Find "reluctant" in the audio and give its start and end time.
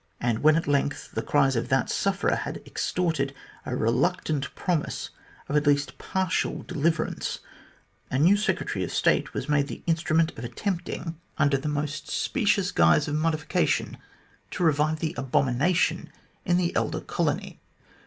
3.75-4.55